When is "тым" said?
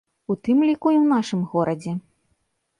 0.47-0.57